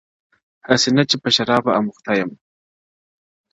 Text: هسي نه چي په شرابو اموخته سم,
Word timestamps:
هسي 0.67 0.89
نه 0.97 1.03
چي 1.09 1.15
په 1.21 1.29
شرابو 1.35 1.69
اموخته 1.79 2.11
سم, 2.17 2.31